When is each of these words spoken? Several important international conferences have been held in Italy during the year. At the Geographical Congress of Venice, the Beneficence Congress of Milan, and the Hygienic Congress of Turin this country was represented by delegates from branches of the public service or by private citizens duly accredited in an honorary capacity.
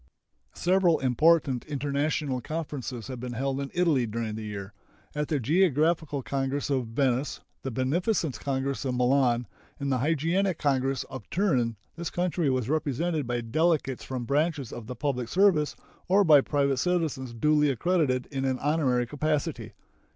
Several 0.55 0.97
important 0.97 1.63
international 1.65 2.41
conferences 2.41 3.05
have 3.05 3.19
been 3.19 3.33
held 3.33 3.61
in 3.61 3.69
Italy 3.75 4.07
during 4.07 4.33
the 4.33 4.41
year. 4.41 4.73
At 5.13 5.27
the 5.27 5.39
Geographical 5.39 6.23
Congress 6.23 6.71
of 6.71 6.87
Venice, 6.87 7.41
the 7.61 7.69
Beneficence 7.69 8.39
Congress 8.39 8.83
of 8.83 8.95
Milan, 8.95 9.45
and 9.79 9.91
the 9.91 9.99
Hygienic 9.99 10.57
Congress 10.57 11.03
of 11.03 11.29
Turin 11.29 11.75
this 11.97 12.09
country 12.09 12.49
was 12.49 12.67
represented 12.67 13.27
by 13.27 13.41
delegates 13.41 14.03
from 14.03 14.25
branches 14.25 14.73
of 14.73 14.87
the 14.87 14.95
public 14.95 15.27
service 15.27 15.75
or 16.07 16.23
by 16.23 16.41
private 16.41 16.77
citizens 16.77 17.35
duly 17.35 17.69
accredited 17.69 18.27
in 18.31 18.43
an 18.43 18.57
honorary 18.57 19.05
capacity. 19.05 19.73